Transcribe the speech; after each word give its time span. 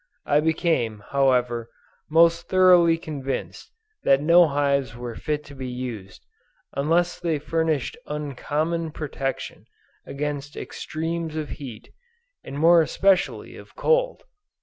I 0.25 0.39
became, 0.39 1.03
however, 1.09 1.69
most 2.09 2.49
thoroughly 2.49 2.97
convinced 2.97 3.69
that 4.01 4.19
no 4.19 4.47
hives 4.47 4.95
were 4.95 5.13
fit 5.13 5.43
to 5.45 5.53
be 5.53 5.67
used, 5.67 6.25
unless 6.73 7.19
they 7.19 7.37
furnished 7.37 7.95
uncommon 8.07 8.93
protection 8.93 9.67
against 10.03 10.57
extremes 10.57 11.35
of 11.35 11.49
heat 11.61 11.93
and 12.43 12.57
more 12.57 12.81
especially 12.81 13.55
of 13.55 13.75
COLD. 13.75 14.23